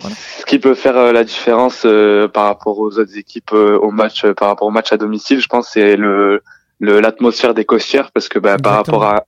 [0.00, 0.16] voilà.
[0.38, 1.86] Ce qui peut faire la différence
[2.32, 5.70] par rapport aux autres équipes au match, par rapport au match à domicile, je pense,
[5.72, 6.42] c'est le
[6.82, 9.24] l'atmosphère des costières parce que bah, par rapport à,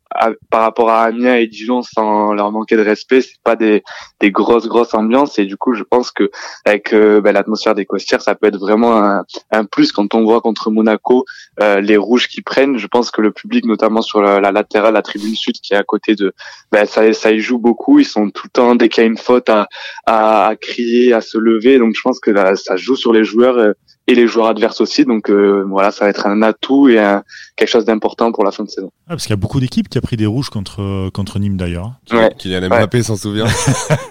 [0.51, 3.83] par rapport à Amiens et Dijon sans leur manquer de respect c'est pas des,
[4.21, 6.31] des grosses grosses ambiances et du coup je pense que
[6.65, 10.25] avec euh, bah, l'atmosphère des costières ça peut être vraiment un, un, plus quand on
[10.25, 11.25] voit contre Monaco
[11.61, 15.03] euh, les rouges qui prennent je pense que le public notamment sur la, latérale la
[15.03, 16.33] tribune sud qui est à côté de
[16.71, 19.09] bah, ça ça y joue beaucoup ils sont tout le temps dès qu'il y a
[19.09, 19.69] une faute à,
[20.07, 23.59] à, à crier à se lever donc je pense que ça joue sur les joueurs
[23.59, 23.73] euh,
[24.07, 25.05] et les joueurs adverses aussi.
[25.05, 27.23] Donc euh, voilà, ça va être un atout et un,
[27.57, 28.91] quelque chose d'important pour la fin de saison.
[29.07, 31.95] Ah, parce qu'il y a beaucoup d'équipes pris des rouges contre contre Nîmes d'ailleurs.
[32.13, 32.33] Ouais.
[32.39, 33.47] Kylian Mbappé s'en souvient.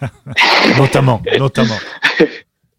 [0.78, 1.78] notamment, notamment.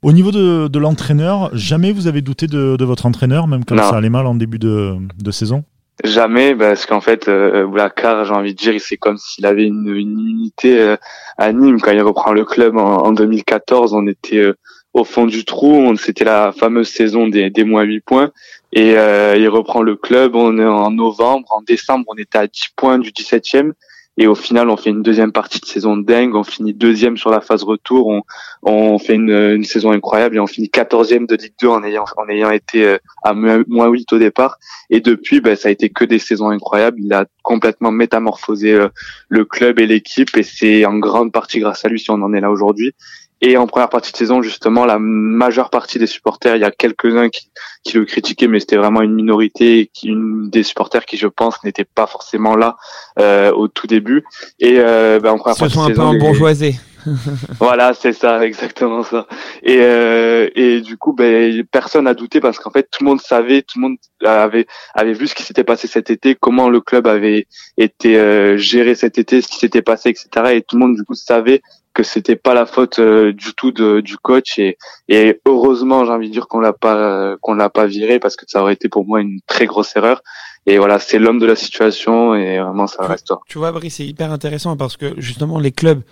[0.03, 3.79] Au niveau de, de l'entraîneur, jamais vous avez douté de, de votre entraîneur, même quand
[3.79, 5.65] ça allait mal en début de, de saison?
[6.03, 9.87] Jamais, parce qu'en fait, euh, Boulakar, j'ai envie de dire, c'est comme s'il avait une,
[9.89, 10.97] une unité euh,
[11.39, 11.81] à Nîmes.
[11.81, 14.55] Quand il reprend le club en, en 2014, on était euh,
[14.95, 15.95] au fond du trou.
[15.97, 18.31] C'était la fameuse saison des, des moins 8 points.
[18.73, 20.35] Et euh, il reprend le club.
[20.37, 21.47] On est en novembre.
[21.51, 23.73] En décembre, on était à 10 points du 17e.
[24.17, 26.37] Et au final, on fait une deuxième partie de saison dingue.
[26.37, 28.07] On finit deuxième sur la phase retour.
[28.07, 28.23] On,
[28.63, 32.05] on fait une, une saison incroyable et on finit quatorzième de Ligue 2 en ayant,
[32.17, 34.59] en ayant été euh, à moins 8 au départ.
[34.89, 36.99] Et depuis, ben, ça a été que des saisons incroyables.
[37.01, 38.89] Il a complètement métamorphosé euh,
[39.29, 42.33] le club et l'équipe et c'est en grande partie grâce à lui si on en
[42.35, 42.95] est là aujourd'hui.
[43.41, 46.71] Et en première partie de saison, justement, la majeure partie des supporters, il y a
[46.71, 47.51] quelques-uns qui,
[47.83, 51.63] qui le critiquaient, mais c'était vraiment une minorité, qui, une des supporters qui, je pense,
[51.65, 52.77] n'étaient pas forcément là
[53.19, 54.25] euh, au tout début.
[54.61, 56.77] Et euh, ben, en première partie de saison, un peu bourgeoisé.
[57.59, 59.27] voilà, c'est ça, exactement ça.
[59.63, 63.21] Et, euh, et du coup, ben, personne n'a douté parce qu'en fait, tout le monde
[63.21, 66.81] savait, tout le monde avait avait vu ce qui s'était passé cet été, comment le
[66.81, 70.55] club avait été euh, géré cet été, ce qui s'était passé, etc.
[70.55, 71.61] Et tout le monde du coup savait
[71.95, 74.77] que c'était pas la faute euh, du tout de, du coach et,
[75.09, 78.45] et heureusement j'ai envie de dire qu'on l'a pas qu'on l'a pas viré parce que
[78.49, 80.23] ça aurait été pour moi une très grosse erreur
[80.67, 83.41] et voilà c'est l'homme de la situation et vraiment ça restera.
[83.49, 86.03] Tu vois Brice c'est hyper intéressant parce que justement les clubs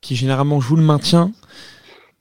[0.00, 1.32] qui généralement jouent le maintien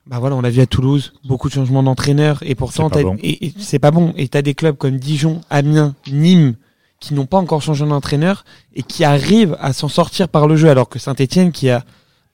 [0.10, 3.04] bah voilà, on l'a vu à Toulouse, beaucoup de changements d'entraîneur et pourtant c'est pas,
[3.04, 3.18] bon.
[3.22, 4.12] et, c'est pas bon.
[4.18, 6.56] Et t'as des clubs comme Dijon, Amiens, Nîmes
[7.00, 10.68] qui n'ont pas encore changé d'entraîneur et qui arrivent à s'en sortir par le jeu,
[10.68, 11.84] alors que Saint-Etienne qui a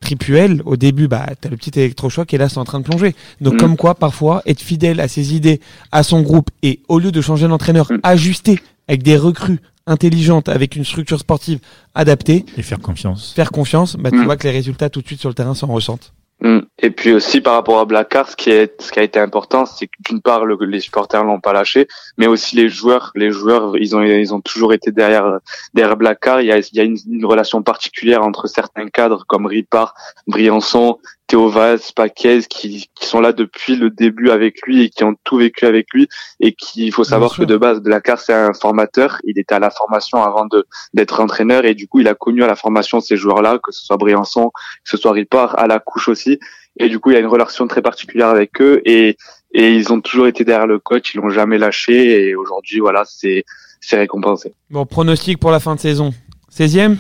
[0.02, 3.16] Tripuel, au début, bah, t'as le petit électrochoc et là, c'est en train de plonger.
[3.42, 3.58] Donc, mm.
[3.58, 7.22] comme quoi, parfois, être fidèle à ses idées, à son groupe et au lieu de
[7.22, 8.00] changer d'entraîneur, mm.
[8.04, 11.60] ajuster avec des recrues intelligentes, avec une structure sportive
[11.96, 12.46] adaptée.
[12.58, 13.34] Et faire confiance.
[13.34, 14.26] Faire confiance, bah, tu mm.
[14.26, 16.14] vois que les résultats tout de suite sur le terrain s'en ressentent.
[16.42, 16.60] Mm.
[16.80, 19.66] Et puis aussi par rapport à Blackard, ce qui est ce qui a été important,
[19.66, 23.12] c'est que d'une part les supporters l'ont pas lâché, mais aussi les joueurs.
[23.16, 25.40] Les joueurs, ils ont ils ont toujours été derrière
[25.74, 26.42] derrière Blackard.
[26.42, 29.96] Il y a il y a une, une relation particulière entre certains cadres comme Ripard,
[30.28, 35.16] Briançon, Théovaz, Paquez, qui, qui sont là depuis le début avec lui et qui ont
[35.24, 36.08] tout vécu avec lui
[36.40, 39.20] et qui, il faut savoir que de base, Blackard, c'est un formateur.
[39.24, 42.44] Il était à la formation avant de d'être entraîneur et du coup, il a connu
[42.44, 45.80] à la formation ces joueurs-là, que ce soit Briançon, que ce soit Ripard, à la
[45.80, 46.40] couche aussi.
[46.78, 49.18] Et du coup, il y a une relation très particulière avec eux et,
[49.54, 53.04] et ils ont toujours été derrière le coach, ils l'ont jamais lâché et aujourd'hui, voilà,
[53.06, 53.46] c'est,
[53.80, 54.54] c'est récompensé.
[54.70, 56.12] Bon, pronostic pour la fin de saison.
[56.54, 56.98] 16e?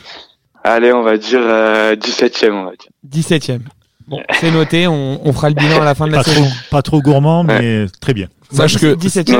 [0.63, 2.89] Allez, on va dire euh, 17e, on va dire.
[3.07, 3.59] 17e.
[4.07, 6.45] Bon, c'est noté, on, on, fera le bilan à la fin de la saison.
[6.69, 8.27] pas trop gourmand, mais très bien.
[8.51, 8.95] Sache que,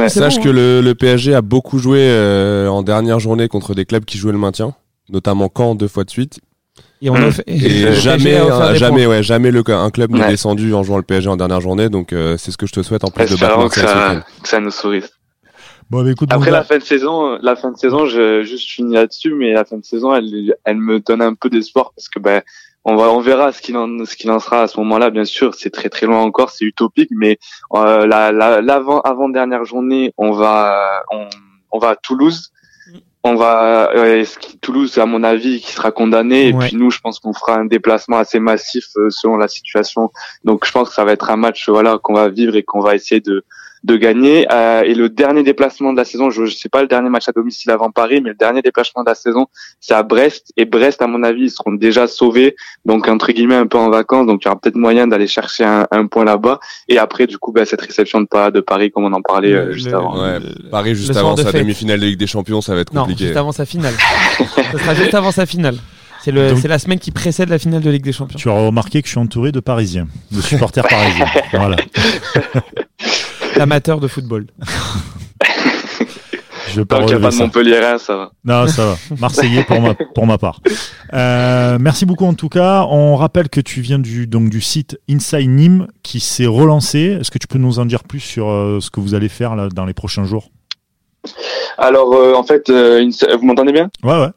[0.10, 4.04] sache que le, le, PSG a beaucoup joué euh, en dernière journée contre des clubs
[4.04, 4.74] qui jouaient le maintien,
[5.10, 6.40] notamment Caen deux fois de suite.
[7.02, 8.40] Et, on a fait, et jamais,
[8.74, 11.90] jamais, ouais, jamais le, un club n'est descendu en jouant le PSG en dernière journée,
[11.90, 14.50] donc euh, c'est ce que je te souhaite en plus de battre que ça, que
[14.50, 15.04] ça nous sourit.
[15.92, 18.96] Bon, bah, écoute, Après la fin de saison, la fin de saison, je juste finis
[18.96, 22.20] là-dessus, mais la fin de saison, elle, elle me donne un peu d'espoir parce que
[22.20, 22.42] ben
[22.86, 25.26] on va on verra ce qu'il en ce qu'il en sera à ce moment-là bien
[25.26, 25.56] sûr.
[25.56, 27.40] C'est très très loin encore c'est utopique mais
[27.74, 31.28] euh, la l'avant avant dernière journée on va on,
[31.72, 32.52] on va à Toulouse.
[33.28, 33.90] On va
[34.62, 36.50] Toulouse à mon avis qui sera condamné.
[36.50, 40.12] Et puis nous je pense qu'on fera un déplacement assez massif selon la situation.
[40.44, 42.82] Donc je pense que ça va être un match voilà qu'on va vivre et qu'on
[42.82, 43.44] va essayer de
[43.86, 44.48] de gagner.
[44.52, 47.30] Euh, et le dernier déplacement de la saison, je ne sais pas le dernier match
[47.30, 49.46] à domicile avant Paris, mais le dernier déplacement de la saison,
[49.80, 50.52] c'est à Brest.
[50.58, 53.90] Et Brest, à mon avis, ils seront déjà sauvés, donc entre guillemets un peu en
[53.90, 54.26] vacances.
[54.26, 56.60] Donc il y aura peut-être moyen d'aller chercher un, un point là-bas.
[56.88, 59.72] Et après, du coup, bah, cette réception de, de Paris, comme on en parlait euh,
[59.72, 60.20] juste avant.
[60.20, 60.40] Ouais,
[60.72, 63.26] Paris juste avant sa demi-finale de Ligue des Champions, ça va être compliqué.
[63.26, 63.94] Non, juste avant sa finale.
[64.38, 65.78] ça sera juste avant sa finale.
[66.24, 68.40] C'est la semaine qui précède la finale de Ligue des Champions.
[68.40, 71.28] Tu auras remarqué que je suis entouré de Parisiens, de supporters parisiens.
[71.52, 71.76] voilà.
[73.60, 74.48] Amateur de football.
[76.76, 78.32] Je Tant qu'il n'y a pas de Montpellier, ça va.
[78.44, 78.96] Non, ça va.
[79.20, 80.60] Marseillais pour ma, pour ma part.
[81.14, 82.86] Euh, merci beaucoup en tout cas.
[82.90, 87.18] On rappelle que tu viens du, donc, du site Inside Nîmes qui s'est relancé.
[87.20, 89.56] Est-ce que tu peux nous en dire plus sur euh, ce que vous allez faire
[89.56, 90.50] là, dans les prochains jours?
[91.78, 93.90] Alors, euh, en fait, vous m'entendez bien?
[94.04, 94.32] Ouais, ouais.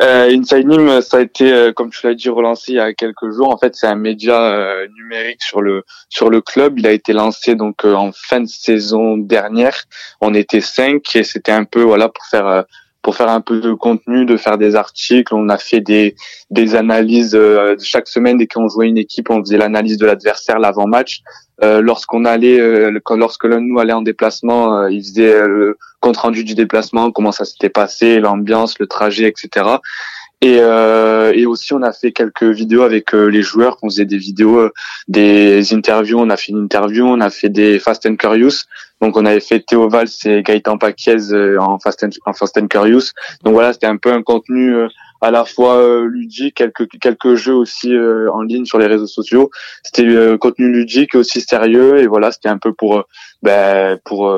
[0.00, 0.68] Euh, Inside
[1.02, 3.52] ça a été, euh, comme tu l'as dit, relancé il y a quelques jours.
[3.52, 6.78] En fait, c'est un média euh, numérique sur le sur le club.
[6.78, 9.84] Il a été lancé donc euh, en fin de saison dernière.
[10.20, 12.64] On était cinq et c'était un peu voilà pour faire
[13.08, 15.34] pour faire un peu de contenu, de faire des articles.
[15.34, 16.14] On a fait des
[16.50, 17.34] des analyses
[17.82, 21.22] chaque semaine dès qu'on jouait une équipe, on faisait l'analyse de l'adversaire l'avant-match.
[21.64, 25.78] Euh, lorsqu'on allait, euh, lorsque l'un de nous allait en déplacement, euh, il faisait le
[26.00, 29.66] compte rendu du déplacement, comment ça s'était passé, l'ambiance, le trajet, etc.
[30.42, 33.78] Et, et aussi, on a fait quelques vidéos avec les joueurs.
[33.80, 34.68] On faisait des vidéos,
[35.08, 36.18] des interviews.
[36.18, 37.06] On a fait une interview.
[37.06, 38.66] On a fait des Fast and Curious.
[39.00, 43.12] Donc, on avait fait Théo Valls et Gaëtan Paquiez en Fast and, en and Curious.
[43.44, 44.74] Donc voilà, c'était un peu un contenu
[45.20, 49.06] à la fois euh, ludique, quelques quelques jeux aussi euh, en ligne sur les réseaux
[49.06, 49.50] sociaux.
[49.82, 51.98] C'était euh, contenu ludique aussi sérieux.
[51.98, 53.04] Et voilà, c'était un peu pour
[53.42, 54.32] ben, pour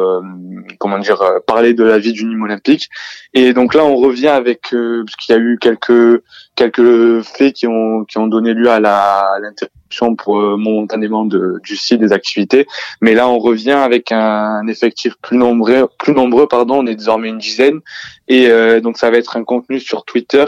[0.78, 2.88] comment dire parler de la vie du Nîmes olympique.
[3.32, 6.22] Et donc là, on revient avec parce qu'il y a eu quelques
[6.60, 11.58] quelques faits qui ont qui ont donné lieu à la l'interruption pour euh, momentanément de,
[11.62, 12.66] du site des activités.
[13.00, 16.80] Mais là on revient avec un, effectif plus nombreux plus nombreux pardon.
[16.80, 17.80] On est désormais une dizaine.
[18.28, 20.44] Et euh, donc ça va être un contenu sur Twitter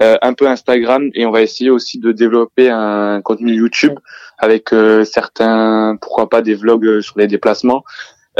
[0.00, 3.98] un peu Instagram et on va essayer aussi de développer un contenu YouTube
[4.38, 4.70] avec
[5.04, 7.84] certains pourquoi pas des vlogs sur les déplacements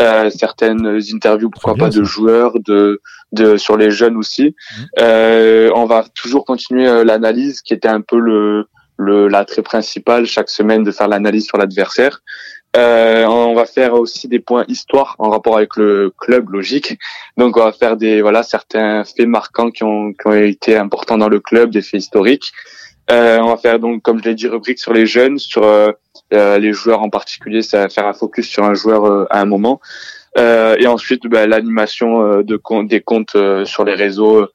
[0.01, 4.49] euh, certaines interviews, pourquoi pas, de joueurs, de, de sur les jeunes aussi.
[4.49, 4.83] Mmh.
[5.01, 8.67] Euh, on va toujours continuer euh, l'analyse, qui était un peu le
[8.97, 12.23] le l'attrait principal chaque semaine de faire l'analyse sur l'adversaire.
[12.77, 16.99] Euh, on va faire aussi des points histoire en rapport avec le club, logique.
[17.37, 21.19] Donc on va faire des voilà certains faits marquants qui ont, qui ont été importants
[21.19, 22.53] dans le club, des faits historiques.
[23.11, 25.93] Euh, on va faire donc, comme je l'ai dit, rubrique sur les jeunes, sur euh,
[26.33, 29.45] euh, les joueurs en particulier, ça va faire un focus sur un joueur à un
[29.45, 29.81] moment.
[30.37, 34.49] Euh, et ensuite, bah, l'animation de des comptes sur les réseaux,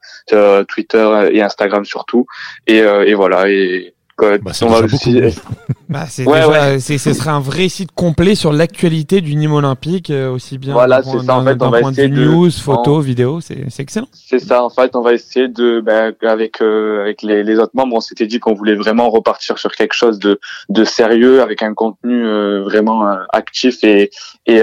[0.68, 2.26] Twitter et Instagram surtout.
[2.66, 3.48] Et, et voilà.
[3.48, 5.20] Et bah, on va aussi...
[5.88, 10.58] bah, déjà, ce serait un vrai site complet sur l'actualité du Nîmes olympique, euh, aussi
[10.58, 11.36] bien voilà, c'est ça.
[11.36, 14.08] En fait, on va essayer de news, photos, vidéos, c'est excellent.
[14.12, 14.64] C'est ça.
[14.64, 18.00] En fait, on va essayer de, ben, avec euh, avec les, les, autres membres, on
[18.00, 22.24] s'était dit qu'on voulait vraiment repartir sur quelque chose de de sérieux, avec un contenu
[22.24, 24.10] euh, vraiment actif et
[24.46, 24.60] et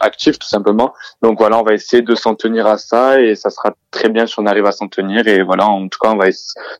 [0.00, 0.92] actif tout simplement.
[1.22, 4.26] Donc voilà, on va essayer de s'en tenir à ça et ça sera très bien
[4.26, 5.26] si on arrive à s'en tenir.
[5.26, 6.26] Et voilà, en tout cas, on va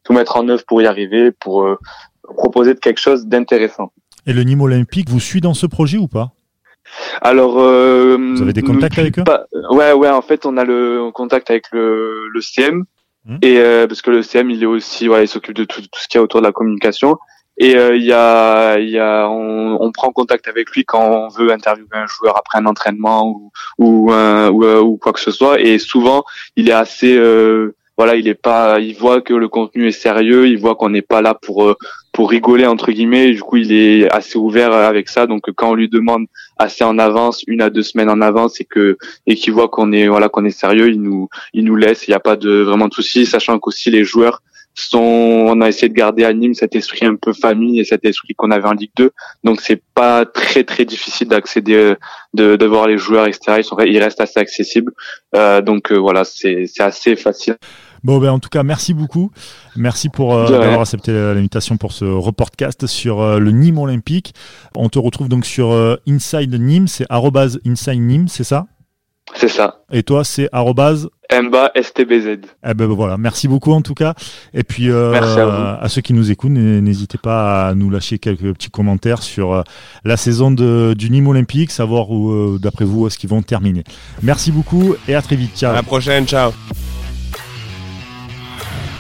[0.05, 1.79] tout mettre en œuvre pour y arriver, pour euh,
[2.37, 3.92] proposer quelque chose d'intéressant.
[4.26, 6.33] Et le Nîmes Olympique vous suit dans ce projet ou pas?
[7.20, 9.24] Alors, euh, vous avez des contacts avec eux?
[9.70, 10.11] Ouais, ouais.
[10.11, 12.85] En fait, on a le contact avec le, le CM
[13.24, 13.38] hmm.
[13.42, 16.00] et euh, parce que le CM, il est aussi, ouais, il s'occupe de tout, tout
[16.00, 17.18] ce qui est autour de la communication.
[17.59, 21.29] Et euh, il y a, y a on, on, prend contact avec lui quand on
[21.29, 25.61] veut interviewer un joueur après un entraînement ou ou, ou, ou, quoi que ce soit.
[25.61, 26.25] Et souvent,
[26.57, 30.49] il est assez euh, voilà, il est pas, il voit que le contenu est sérieux,
[30.49, 31.77] il voit qu'on n'est pas là pour euh,
[32.12, 33.33] pour rigoler entre guillemets.
[33.33, 35.27] Du coup, il est assez ouvert avec ça.
[35.27, 36.27] Donc, quand on lui demande
[36.59, 39.92] assez en avance, une à deux semaines en avance, et que et qu'il voit qu'on
[39.92, 42.07] est voilà qu'on est sérieux, il nous il nous laisse.
[42.07, 44.42] Il n'y a pas de vraiment de soucis, sachant qu'aussi les joueurs
[44.76, 48.04] sont, on a essayé de garder à Nîmes cet esprit un peu famille et cet
[48.04, 49.10] esprit qu'on avait en Ligue 2.
[49.42, 51.94] Donc c'est pas très très difficile d'accéder,
[52.34, 53.56] de, de voir les joueurs, etc.
[53.58, 54.92] Ils, sont, ils restent assez accessibles.
[55.34, 57.56] Euh, donc euh, voilà, c'est assez facile.
[58.04, 59.32] Bon, ben, en tout cas, merci beaucoup.
[59.74, 64.34] Merci pour euh, d'avoir accepté l'invitation pour ce reportcast sur euh, le Nîmes Olympique.
[64.76, 65.72] On te retrouve donc sur
[66.06, 68.66] Inside Nîmes, c'est inside Nîmes, c'est ça?
[69.34, 69.80] C'est ça.
[69.90, 72.38] Et toi, c'est arrobase Mba STBZ.
[72.68, 74.14] Eh ben voilà, merci beaucoup en tout cas.
[74.54, 75.88] Et puis euh, Merci à vous.
[75.88, 79.62] ceux qui nous écoutent, n'hésitez pas à nous lâcher quelques petits commentaires sur euh,
[80.04, 83.42] la saison de, du Nîmes Olympique, savoir où, euh, d'après vous, où est-ce qu'ils vont
[83.42, 83.84] terminer.
[84.22, 85.56] Merci beaucoup et à très vite.
[85.56, 85.72] Ciao.
[85.72, 86.52] À la prochaine, ciao.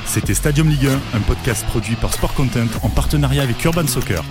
[0.04, 4.22] C'était Stadium Ligue 1, un podcast produit par Sport Content en partenariat avec Urban Soccer.